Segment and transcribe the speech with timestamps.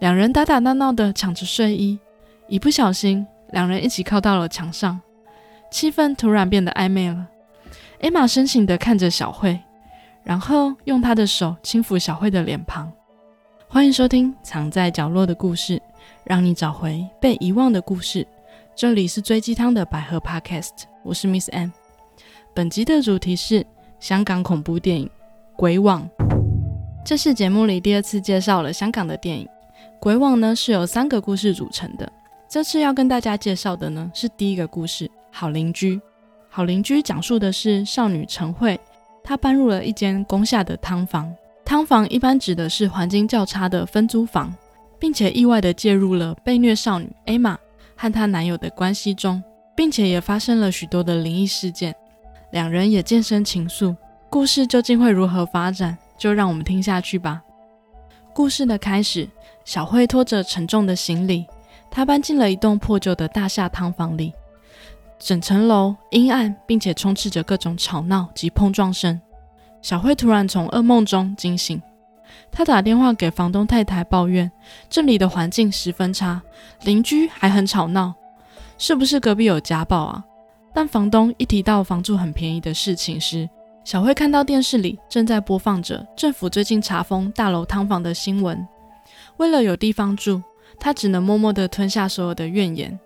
[0.00, 1.98] 两人打打闹闹的抢着睡衣，
[2.46, 5.00] 一不小心，两人一起靠到了墙上，
[5.72, 7.26] 气氛突然变得暧昧了。
[8.00, 9.58] 艾玛深情的看着小慧，
[10.22, 12.92] 然后用她的手轻抚小慧的脸庞。
[13.66, 15.76] 欢迎收听《藏在角落的故事》，
[16.22, 18.24] 让你找回被遗忘的故事。
[18.76, 21.70] 这里是追鸡汤的百合 Podcast，我是 Miss M。
[22.54, 23.66] 本集的主题是
[23.98, 25.06] 香港恐怖电影
[25.56, 26.08] 《鬼网》。
[27.04, 29.44] 这是节目里第二次介绍了香港的电影
[30.00, 32.10] 《鬼网》呢，是由三个故事组成的。
[32.48, 35.96] 这次要跟大家介绍的呢，是第一个故事《好邻居》。
[36.48, 38.78] 好邻居讲述的是少女陈慧，
[39.22, 41.32] 她搬入了一间工下的汤房。
[41.64, 44.54] 汤房一般指的是环境较差的分租房，
[44.98, 47.58] 并且意外的介入了被虐少女艾玛
[47.94, 49.42] 和她男友的关系中，
[49.76, 51.94] 并且也发生了许多的灵异事件，
[52.52, 53.94] 两人也渐生情愫。
[54.30, 57.42] 故事究竟会如何发展，就让我们听下去吧。
[58.38, 59.28] 故事的开始，
[59.64, 61.44] 小慧拖着沉重的行李，
[61.90, 64.32] 她搬进了一栋破旧的大厦汤房里。
[65.18, 69.20] 整层楼阴暗，并且充斥着各种吵闹及碰撞声。
[69.82, 71.82] 小慧突然从噩梦中惊醒，
[72.52, 74.48] 她打电话给房东太太抱怨，
[74.88, 76.40] 这里的环境十分差，
[76.82, 78.14] 邻居还很吵闹，
[78.78, 80.24] 是不是隔壁有家暴啊？
[80.72, 83.50] 但房东一提到房租很便宜的事情时，
[83.88, 88.68] 小慧看到电视里正在播放着政府最近查封大楼汤房的新闻。
[89.38, 90.42] 为了有地方住，
[90.78, 93.00] 她只能默默地吞下所有的怨言，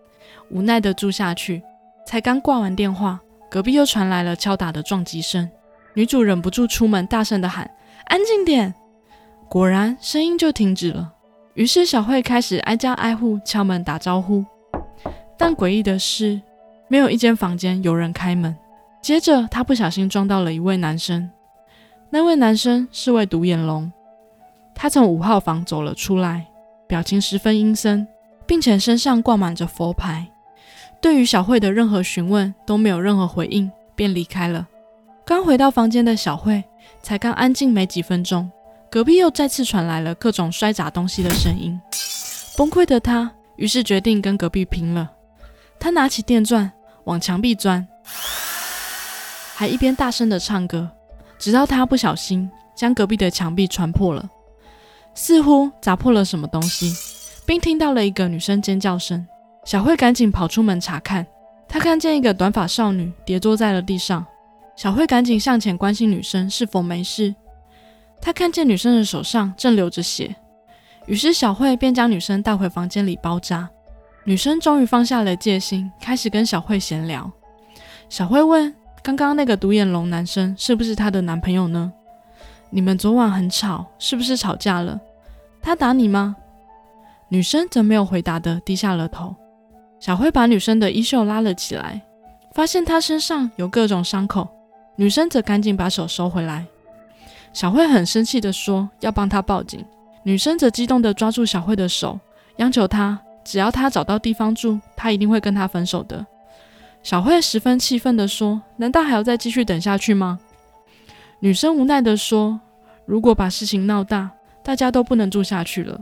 [0.50, 1.62] 无奈地住下去。
[2.04, 5.48] 才刚挂完电话，隔壁又传来了敲打的撞击声。
[5.94, 7.70] 女主忍不住出门，大声的喊
[8.10, 8.74] ：“安静点！”
[9.48, 11.12] 果然，声音就停止了。
[11.54, 14.44] 于是，小慧开始挨家挨户敲门打招呼。
[15.38, 16.42] 但诡异的是，
[16.88, 18.56] 没有一间房间有人开门。
[19.02, 21.28] 接着，他不小心撞到了一位男生。
[22.08, 23.92] 那位男生是位独眼龙。
[24.74, 26.46] 他从五号房走了出来，
[26.86, 28.06] 表情十分阴森，
[28.46, 30.28] 并且身上挂满着佛牌。
[31.00, 34.68] 对于小慧的任何询问都没有任何回应，便离开了。
[35.24, 36.62] 刚回到房间的小慧
[37.02, 38.48] 才刚安静没几分钟，
[38.88, 41.80] 隔壁又再次传来了各种摔砸东西的声音。
[42.56, 45.10] 崩溃的他于是决定跟隔壁拼了。
[45.80, 46.70] 他拿起电钻
[47.04, 47.86] 往墙壁钻，
[49.54, 50.90] 还一边大声的唱歌，
[51.38, 54.28] 直到她不小心将隔壁的墙壁穿破了，
[55.14, 56.92] 似乎砸破了什么东西，
[57.46, 59.26] 并听到了一个女生尖叫声。
[59.64, 61.26] 小慧赶紧跑出门查看，
[61.68, 64.26] 她看见一个短发少女跌坐在了地上。
[64.74, 67.34] 小慧赶紧向前关心女生是否没事。
[68.20, 70.34] 她看见女生的手上正流着血，
[71.06, 73.68] 于是小慧便将女生带回房间里包扎。
[74.24, 77.30] 女生终于放下了戒心，开始跟小慧闲聊。
[78.08, 81.92] 小慧问：“刚刚那个独眼龙男生是不是她的男朋友呢？
[82.70, 85.00] 你们昨晚很吵，是不是吵架了？
[85.60, 86.36] 他打你吗？”
[87.28, 89.34] 女生则没有回答的低下了头。
[89.98, 92.00] 小慧把女生的衣袖拉了起来，
[92.52, 94.48] 发现她身上有各种伤口。
[94.96, 96.66] 女生则赶紧把手收回来。
[97.52, 99.84] 小慧很生气的说：“要帮她报警。”
[100.22, 102.18] 女生则激动的抓住小慧的手，
[102.56, 106.24] 央求她只要她找到地方住，她一定会跟她分手的。
[107.02, 110.38] 小慧十分气愤地说：“难道还要再继续等下去吗？”
[111.40, 112.60] 女生无奈地说
[113.04, 114.30] ：“如果把事情闹大，
[114.62, 116.00] 大家都不能住下去了。”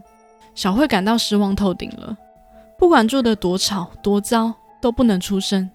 [0.55, 2.17] 小慧感到失望透顶了。
[2.79, 5.71] 不管住得多吵多糟，都不能出声。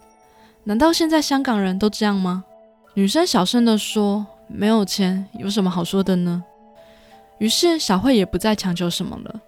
[0.64, 2.44] 难道现在香港人都这样吗？
[2.94, 6.44] 女生小声地说：“没有钱，有什么好说的呢？”
[7.40, 9.42] 于是小慧也不再强求什么了。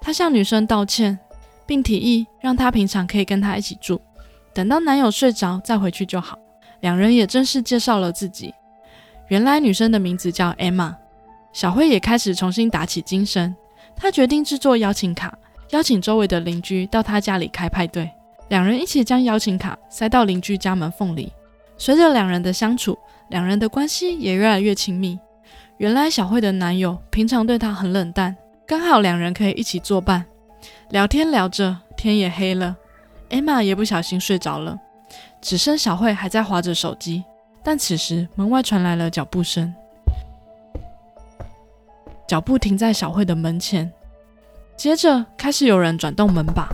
[0.00, 1.18] 她向女生道歉，
[1.66, 4.00] 并提议让她平常可以跟她一起住，
[4.58, 6.36] 等到男友睡着再回去就好。
[6.80, 8.52] 两人也正式介绍了自己。
[9.28, 10.96] 原来女生的名字叫 Emma。
[11.52, 13.54] 小慧也开始重新打起精神，
[13.94, 15.32] 她决定制作邀请卡。
[15.70, 18.10] 邀请周围的邻居到她家里开派对，
[18.48, 21.32] 两人一起将邀请卡塞到邻居家门缝里。
[21.76, 22.98] 随着两人的相处，
[23.28, 25.16] 两人的关系也越来越亲密。
[25.76, 28.36] 原来小慧的男友平常对她很冷淡，
[28.66, 30.26] 刚好两人可以一起作伴，
[30.90, 32.76] 聊天聊着，天也黑了，
[33.30, 34.78] 艾玛也不小心睡着了，
[35.40, 37.24] 只剩小慧还在划着手机。
[37.62, 39.74] 但此时门外传来了脚步声，
[42.26, 43.90] 脚步停在小慧的门前。
[44.76, 46.68] 接着开始有人转动门把，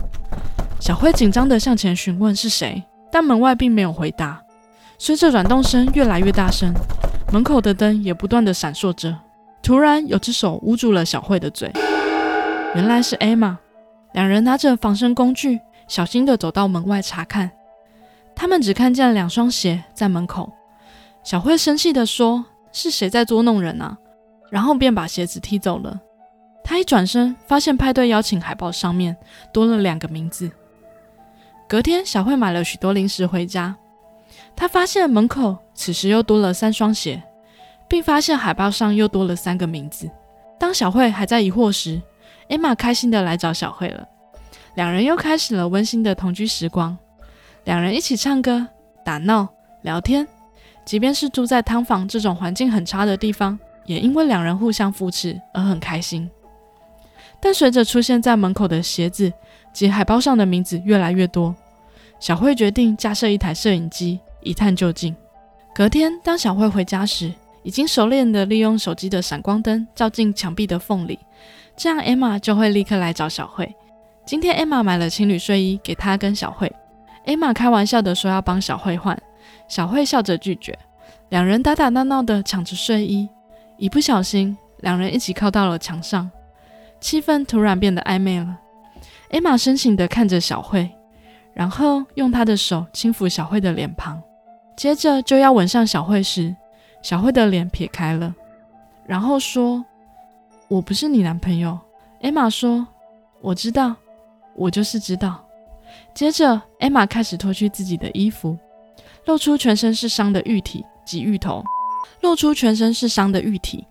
[0.79, 2.81] 小慧紧张地向前询问是谁，
[3.11, 4.41] 但门外并没有回答。
[4.97, 6.73] 随着转动声越来越大声，
[7.33, 9.17] 门口的灯也不断地闪烁着。
[9.61, 11.71] 突然，有只手捂住了小慧的嘴，
[12.75, 13.57] 原来是艾玛。
[14.13, 17.51] 两人拿着防身工具，小心地走到门外查看。
[18.35, 20.51] 他们只看见两双鞋在门口。
[21.23, 23.97] 小慧生气地说：“是谁在捉弄人啊？”
[24.51, 25.99] 然后便把鞋子踢走了。
[26.63, 29.15] 他一转身，发现派对邀请海报上面
[29.53, 30.51] 多了两个名字。
[31.67, 33.75] 隔天，小慧买了许多零食回家，
[34.55, 37.21] 她发现门口此时又多了三双鞋，
[37.87, 40.09] 并发现海报上又多了三个名字。
[40.59, 42.01] 当小慧还在疑惑时，
[42.49, 44.07] 艾玛开心的来找小慧了，
[44.75, 46.97] 两人又开始了温馨的同居时光。
[47.63, 48.67] 两人一起唱歌、
[49.03, 49.47] 打闹、
[49.81, 50.27] 聊天，
[50.85, 56.29] 即便是住在汤房这种环境很差的地方，也因为两人互相扶持而很开心。
[57.39, 59.31] 但随着出现在门口的鞋子
[59.73, 61.55] 及海报上的名字越来越多，
[62.19, 65.15] 小慧决定架设一台摄影机一探究竟。
[65.73, 67.33] 隔天，当小慧回家时，
[67.63, 71.19] 已经熟练地利用手机的闪光灯照进墙壁的缝里，
[71.75, 73.75] 这样 Emma 就会立刻来找小慧。
[74.25, 76.71] 今天 Emma 买了情侣睡衣给她跟小慧。
[77.25, 79.15] 艾玛开玩笑的说要帮小慧换，
[79.67, 80.77] 小慧笑着拒绝。
[81.29, 83.29] 两人打打闹闹的抢着睡衣，
[83.77, 86.29] 一不小心，两人一起靠到了墙上，
[86.99, 88.59] 气氛突然变得暧昧了。
[89.29, 90.89] 艾玛深情的看着小慧，
[91.53, 94.19] 然后用她的手轻抚小慧的脸庞，
[94.75, 96.55] 接着就要吻上小慧时，
[97.03, 98.33] 小慧的脸撇开了，
[99.05, 99.85] 然后说
[100.67, 101.77] ：“我不是你男朋友。”
[102.21, 102.87] 艾玛说
[103.41, 103.95] ：“我知道，
[104.55, 105.43] 我就是知道。”
[106.13, 108.57] 接着，艾玛开始脱去自己的衣服，
[109.25, 111.63] 露出全身是伤的玉体及玉头，
[112.21, 113.85] 露出全身是伤的玉体，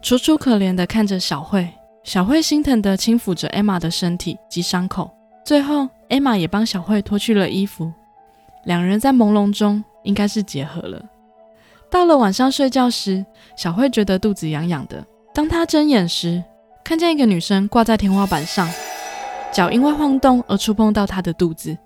[0.00, 1.68] 楚楚可怜的看着小慧。
[2.02, 5.10] 小慧心疼的轻抚着艾玛的身体及伤口。
[5.42, 7.90] 最后，艾玛也帮小慧脱去了衣服，
[8.64, 11.02] 两人在朦胧中应该是结合了。
[11.90, 13.24] 到了晚上睡觉时，
[13.56, 15.02] 小慧觉得肚子痒痒的。
[15.32, 16.44] 当她睁眼时，
[16.84, 18.68] 看见一个女生挂在天花板上。
[19.54, 21.78] 脚因为晃动而触碰到他的肚子，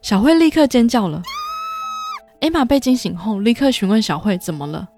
[0.00, 1.20] 小慧立刻尖叫了。
[2.40, 4.88] 艾玛被惊醒后，立刻询问小慧怎么了。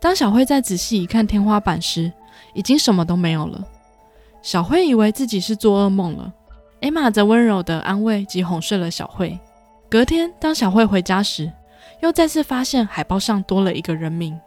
[0.00, 2.10] 当小慧再仔细一看天花板时，
[2.54, 3.62] 已经什么都没有了。
[4.40, 6.32] 小慧以为自己是做噩梦了，
[6.80, 9.38] 艾玛则温柔的安慰及哄睡了小慧。
[9.90, 11.52] 隔天，当小慧回家时，
[12.00, 14.40] 又再次发现海报上多了一个人名。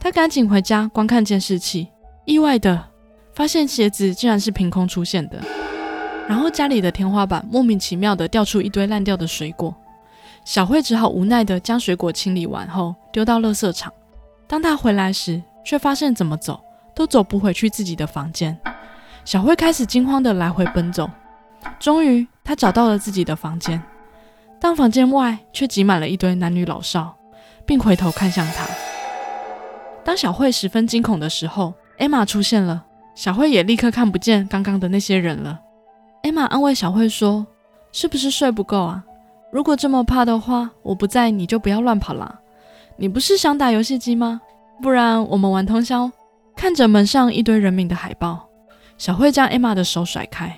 [0.00, 1.88] 她赶紧回家观看监视器，
[2.24, 2.82] 意外的
[3.34, 5.38] 发现鞋子竟然是凭空出现的。
[6.30, 9.74] 然后家里的天花板莫名其妙的掉出一堆烂掉的水果，
[10.44, 13.92] 小慧只好无奈的将水果清理完后丢到垃圾场。
[14.46, 16.60] 当她回来时，却发现怎么走
[16.94, 18.56] 都走不回去自己的房间。
[19.24, 21.10] 小慧开始惊慌的来回奔走，
[21.80, 23.82] 终于她找到了自己的房间，
[24.60, 27.16] 但房间外却挤满了一堆男女老少，
[27.66, 28.64] 并回头看向她。
[30.04, 32.84] 当小慧十分惊恐的时候，艾玛出现了，
[33.16, 35.60] 小慧也立刻看不见刚刚的那些人了。
[36.22, 37.46] 艾玛安慰小慧说
[37.92, 39.02] ：“是不是睡不够啊？
[39.50, 42.38] 如果这么怕的话，我不在你就不要乱跑啦。
[42.96, 44.40] 你不是想打游戏机吗？
[44.82, 46.10] 不然我们玩通宵。”
[46.56, 48.46] 看着门上一堆人名的海报，
[48.98, 50.54] 小慧将艾玛的手甩开。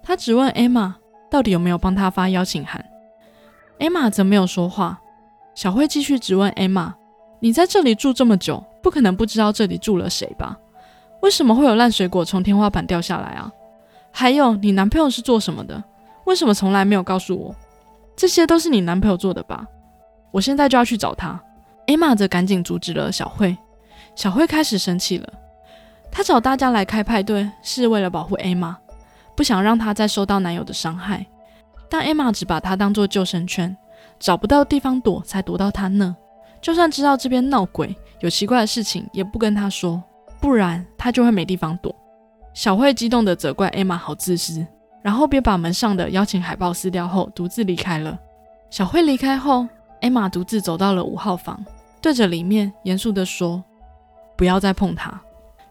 [0.00, 0.94] 她只问艾玛
[1.28, 2.84] 到底有没有帮她发邀请函。
[3.80, 5.00] 艾玛则没有说话。
[5.56, 6.94] 小慧继续质问艾玛
[7.40, 10.56] ：“你在这里住这么久，不可能不知道这里住了谁吧？
[11.20, 13.50] 为什么会有烂水果从天花板掉下来啊？”
[14.10, 15.82] 还有，你男朋友是做什么的？
[16.24, 17.54] 为什么从来没有告诉我？
[18.16, 19.66] 这些都是你男朋友做的吧？
[20.30, 21.40] 我现在就要去找他。
[21.86, 23.56] 艾玛则赶紧阻止了小慧。
[24.14, 25.32] 小慧开始生气了。
[26.12, 28.76] 她找大家来开派对，是为了保护艾玛，
[29.36, 31.24] 不想让她再受到男友的伤害。
[31.88, 33.76] 但艾玛只把她当做救生圈，
[34.18, 36.14] 找不到地方躲，才躲到她那。
[36.60, 40.02] 就算知道这边闹鬼，有奇怪的事情，也不跟她说，
[40.40, 41.94] 不然她就会没地方躲。
[42.52, 44.66] 小慧激动地责怪艾玛好自私，
[45.02, 48.18] 然后便把门上的邀请海报撕掉后，独自离开了。
[48.70, 49.66] 小慧离开后，
[50.00, 51.64] 艾玛独自走到了五号房，
[52.00, 53.62] 对着里面严肃地说
[54.36, 55.20] ：“不要再碰它。”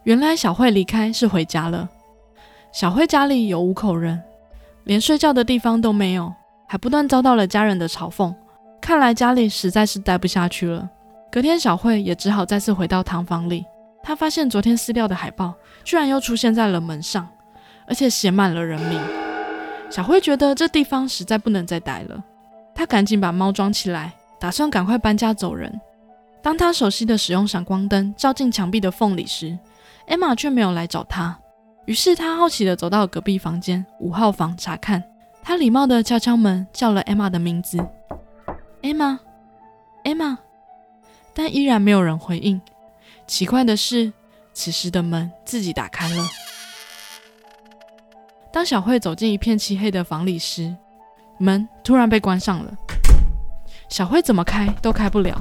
[0.04, 1.88] 原来小慧离开是回家了。
[2.72, 4.22] 小慧家里有五口人，
[4.84, 6.32] 连睡觉的地方都没有，
[6.66, 8.34] 还不断遭到了家人的嘲讽。
[8.80, 10.88] 看来家里实在是待不下去了。
[11.30, 13.64] 隔天，小慧也只好再次回到堂房里。
[14.10, 17.28] 他发现昨天撕掉的海报居然又出现在了门上，
[17.86, 19.00] 而且写满了人名。
[19.88, 22.20] 小慧觉得这地方实在不能再待了，
[22.74, 25.80] 她赶紧把猫装起来，打算赶快搬家走人。
[26.42, 29.56] 当她熟悉的使用闪光灯照进墙壁的缝里时，
[30.08, 31.38] 艾玛却没有来找她。
[31.84, 35.00] 于是她好奇地走到隔壁房间五号房查看。
[35.40, 37.78] 她礼貌地敲敲门，叫了艾玛的名字
[38.82, 39.20] ：“艾玛，
[40.02, 40.36] 艾玛。”
[41.32, 42.60] 但依然没有人回应。
[43.30, 44.12] 奇怪的是，
[44.52, 46.28] 此时的门自己打开了。
[48.52, 50.74] 当小慧走进一片漆黑的房里时，
[51.38, 52.76] 门突然被关上了。
[53.88, 55.40] 小慧怎么开都开不了。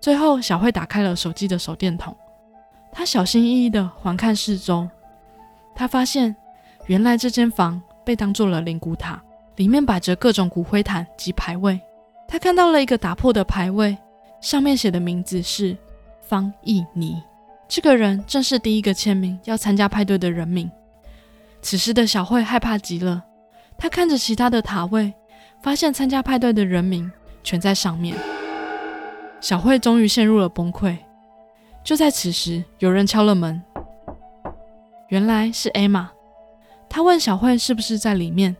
[0.00, 2.16] 最后，小慧打开了手机的手电筒，
[2.92, 4.88] 她小心翼翼地环看四周，
[5.74, 6.36] 她发现
[6.86, 9.20] 原来这间房被当做了灵骨塔，
[9.56, 11.80] 里面摆着各种骨灰坛及牌位。
[12.28, 13.98] 她看到了一个打破的牌位，
[14.40, 15.76] 上面写的名字是
[16.30, 17.20] 方逸尼。
[17.66, 20.70] 这个人正是第一个签名要参加派对的人名。
[21.60, 23.24] 此时的小慧害怕极了，
[23.76, 25.12] 她看着其他的塔位，
[25.60, 27.10] 发现参加派对的人名
[27.42, 28.16] 全在上面。
[29.40, 30.96] 小慧终于陷入了崩溃。
[31.82, 33.60] 就在此时，有人敲了门，
[35.08, 36.12] 原来是艾玛。
[36.88, 38.56] 她问小慧是不是在里面，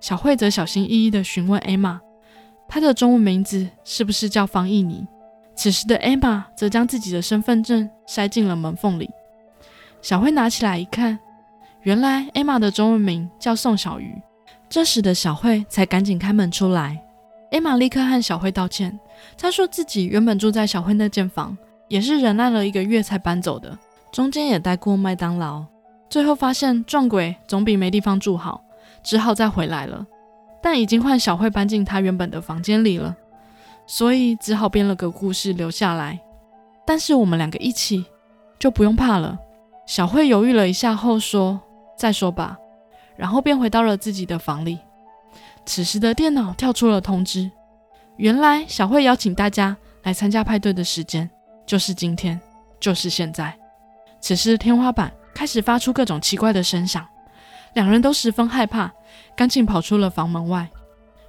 [0.00, 1.98] 小慧则小心翼翼地询问艾玛，
[2.68, 5.06] 她的中文名字是不是叫方逸妮。
[5.56, 9.10] 此时的艾玛则将自己的身份证塞进了门缝里。
[10.00, 11.18] 小慧拿起来一看。
[11.82, 14.20] 原来艾玛的中文名叫宋小鱼，
[14.68, 17.00] 这时的小慧才赶紧开门出来。
[17.52, 18.98] 艾玛立刻和小慧道歉，
[19.38, 23.78] 她说自己原本住在小慧那间房，也是忍耐了一个月才搬走的，
[24.10, 25.64] 中间也待过麦当劳，
[26.10, 28.64] 最后发现撞鬼总比没地方住好，
[29.04, 30.04] 只好再回来了。
[30.60, 33.16] 但已经换小慧搬进她原本的房间里了，
[33.86, 36.20] 所以只好编了个故事留下来。
[36.84, 38.04] 但是我们两个一起
[38.58, 39.38] 就不用怕了。
[39.86, 41.60] 小慧犹豫了一下后说。
[41.98, 42.58] 再说吧，
[43.16, 44.78] 然后便回到了自己的房里。
[45.64, 47.50] 此时的电脑跳出了通知，
[48.18, 51.30] 原来小慧邀请大家来参加派对的时间
[51.64, 52.38] 就是今天，
[52.78, 53.58] 就是现在。
[54.20, 57.02] 此时天花板开始发出各种奇怪的声响，
[57.72, 58.92] 两人都十分害怕，
[59.34, 60.68] 赶紧跑出了房门外，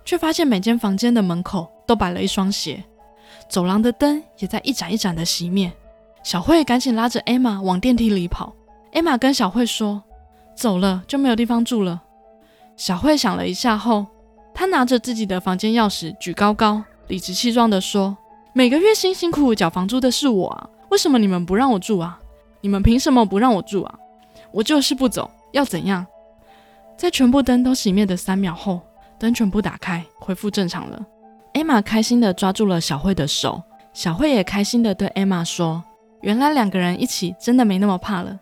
[0.08, 2.82] 却发现每间房间的门口都摆了一双鞋，
[3.50, 5.70] 走廊的灯也在一盏一盏的熄灭。
[6.24, 8.56] 小慧赶紧拉着艾玛往电梯里跑，
[8.94, 10.02] 艾玛跟小慧说。
[10.56, 12.02] 走了就没有地方住了。
[12.78, 14.08] 小慧想了一下后，
[14.54, 18.18] 她拿着自己的房间钥匙举高高，理直气壮地说
[18.54, 22.20] ：“每个月辛辛苦苦缴房租的是我啊，为什么你们不让我住啊？
[22.62, 24.00] 你们凭什么不让我住啊？
[24.52, 26.08] 我就是不走，要怎样？”
[26.98, 28.82] 在全部灯都熄灭的三秒后，
[29.20, 31.06] 灯全部打开，恢复正常了。
[31.54, 33.62] 艾玛开心地抓住了小慧的手，
[33.94, 35.84] 小慧也开心地对艾玛说
[36.22, 38.40] ：“原来两个人一起真的没那么怕了。”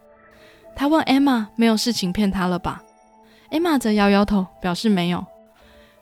[0.76, 2.84] 他问艾玛：“没有事情骗他了吧？”
[3.52, 5.26] 艾玛则摇摇头，表示没有。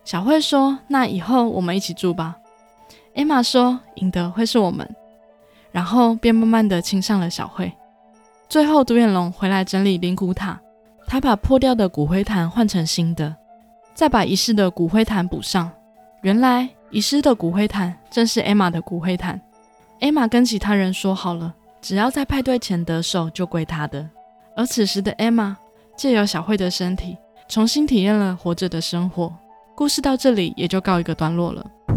[0.03, 2.37] 小慧说：“那以后我们一起住吧。”
[3.15, 4.89] 艾玛说：“赢得会是我们。”
[5.71, 7.71] 然后便慢慢的亲上了小慧。
[8.49, 10.59] 最后，独眼龙回来整理灵骨塔，
[11.07, 13.35] 他把破掉的骨灰坛换成新的，
[13.93, 15.71] 再把遗失的骨灰坛补上。
[16.21, 19.39] 原来遗失的骨灰坛正是艾玛的骨灰坛。
[19.99, 24.09] 艾玛跟其他人说好了，只要在派对前得手，就归他的。
[24.55, 25.57] 而此时的艾玛
[25.95, 29.33] 借由小慧的身体，重新体验了活着的生活。
[29.75, 31.65] 故事到这里也就告一个段落了。《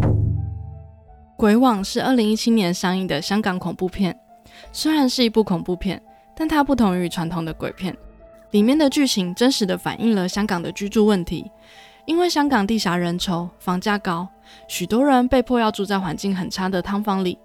[1.36, 4.18] 鬼网》是二零一七年上映的香港恐怖片，
[4.72, 6.02] 虽然是一部恐怖片，
[6.34, 7.94] 但它不同于传统的鬼片，
[8.52, 11.50] 里面的剧情真实的反映了香港的居住问题。
[12.06, 14.26] 因为香港地狭人稠，房价高，
[14.68, 17.38] 许多人被迫要住在环境很差的汤房里。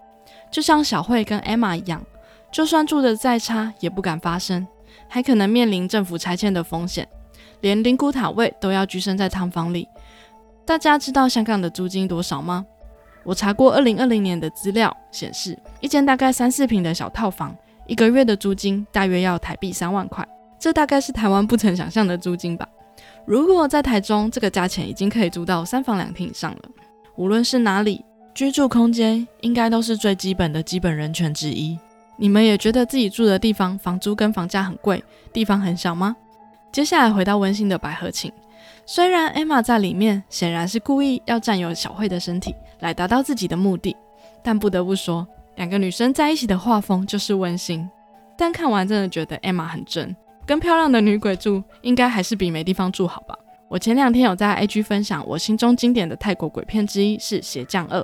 [0.52, 2.02] 就像小慧跟艾玛一样，
[2.52, 4.66] 就算住的再差，也不敢发声。
[5.08, 7.08] 还可能面临政府拆迁的风险，
[7.62, 9.88] 连灵骨塔位都要居身在汤房里。
[10.64, 12.66] 大家知道香港的租金多少吗？
[13.24, 17.56] 我查过二零二零年的资料，显示一间大概三四平的小套房，
[17.88, 20.28] 一个月的租金大约要台币三万块，
[20.60, 22.68] 这大概是台湾不曾想象的租金吧。
[23.26, 26.60] 如果在台中，这个价钱已经可以租到三房两厅以上了。
[27.16, 31.78] 无论是哪里，居住空间应该都是最基本的基本人权之一。
[32.18, 36.16] 你们也觉得自己住的地方房租跟房价很贵，地方很小吗？
[36.72, 38.32] 接下来回到温馨的百合情，
[38.86, 43.96] 虽然艾玛在里面显然是故意要占有小慧的身体来达到自己的目的，
[44.44, 47.90] 但不得不说，两个女生在一起的画风就是温馨。
[48.38, 53.38] 但看完真的觉得艾玛很真，跟漂亮的女鬼住应该还是比没地方住好吧。
[53.68, 58.00] 我前两天有在 IG 分享我心中经典的泰国鬼片之一是《邪降二》。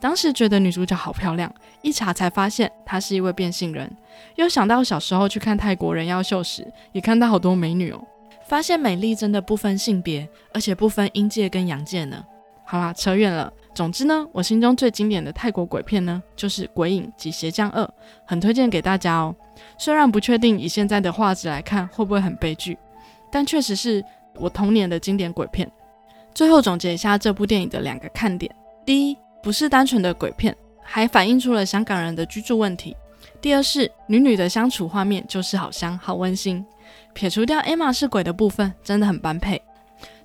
[0.00, 3.90] 当时觉得女主角好漂亮，一查才发现她是一位变性人。
[4.36, 8.00] 又想到小时候去看泰国人妖秀时，也看到好多美女哦，
[8.46, 12.22] 发现美丽真的不分性别，而且不分阴界跟阳界呢。
[12.64, 13.50] 好啦，扯远了。
[13.74, 17.82] 总之呢，我心中最经典的泰国鬼片呢，就是《鬼影》及《邪将二》，
[18.26, 19.34] 很推荐给大家哦。
[19.76, 22.76] 虽然不确定以现在的画质来看会不会很悲剧，
[23.30, 25.70] 但确实是我童年的经典鬼片。
[26.34, 28.54] 最后总结一下这部电影的两个看点：
[28.86, 32.96] 第一，不是单纯的鬼片，还反映出了香港人的居住问题。
[33.40, 36.64] 第二是女女的相处画面就是好香好温馨，
[37.12, 39.60] 撇除掉艾玛是鬼的部分，真的很般配。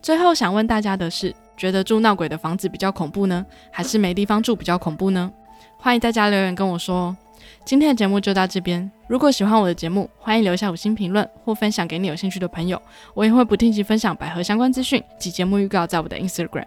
[0.02, 5.32] 最后想问大家的是，觉得住闹鬼的房子比较恐怖呢，还是没地方住比较恐怖呢？
[5.78, 7.16] 欢迎大家留言跟我说。
[7.66, 8.90] 今天的节目就到这边。
[9.08, 12.82] 如果喜欢我的节目，欢迎留下五星评论或分享给你有兴趣的朋友。
[13.14, 16.66] 我也会不定期分享百合相关资讯及节目预告在我的 Instagram。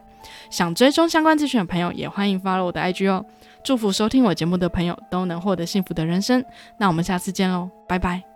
[0.50, 3.24] 想追踪相关资讯的朋友，也欢迎 follow 我的 IG 哦。
[3.62, 6.44] 祝福收听我节目的朋友都能获得幸福的人生。
[6.78, 8.35] 那我们下次见喽，拜拜。